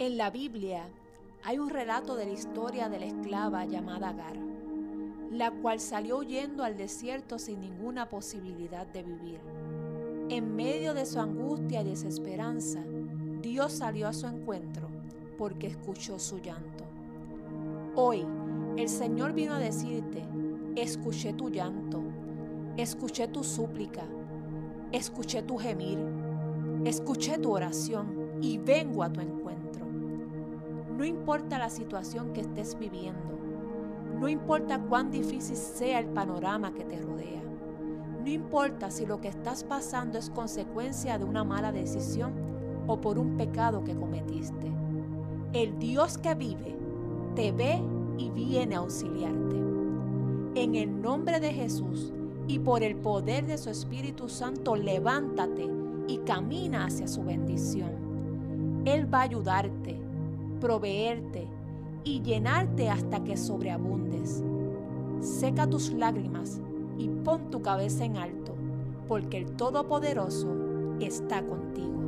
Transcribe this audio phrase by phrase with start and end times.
[0.00, 0.88] En la Biblia
[1.44, 4.34] hay un relato de la historia de la esclava llamada Agar,
[5.30, 9.40] la cual salió huyendo al desierto sin ninguna posibilidad de vivir.
[10.30, 12.82] En medio de su angustia y desesperanza,
[13.42, 14.88] Dios salió a su encuentro
[15.36, 16.84] porque escuchó su llanto.
[17.94, 18.26] Hoy
[18.78, 20.24] el Señor vino a decirte,
[20.76, 22.02] escuché tu llanto,
[22.78, 24.04] escuché tu súplica,
[24.92, 25.98] escuché tu gemir,
[26.86, 29.59] escuché tu oración y vengo a tu encuentro.
[31.00, 33.38] No importa la situación que estés viviendo,
[34.20, 37.42] no importa cuán difícil sea el panorama que te rodea,
[38.22, 42.34] no importa si lo que estás pasando es consecuencia de una mala decisión
[42.86, 44.70] o por un pecado que cometiste.
[45.54, 46.76] El Dios que vive
[47.34, 47.80] te ve
[48.18, 49.56] y viene a auxiliarte.
[50.54, 52.12] En el nombre de Jesús
[52.46, 55.66] y por el poder de su Espíritu Santo, levántate
[56.08, 58.82] y camina hacia su bendición.
[58.84, 59.99] Él va a ayudarte
[60.60, 61.48] proveerte
[62.04, 64.42] y llenarte hasta que sobreabundes.
[65.20, 66.60] Seca tus lágrimas
[66.98, 68.54] y pon tu cabeza en alto,
[69.08, 70.54] porque el Todopoderoso
[71.00, 71.99] está contigo.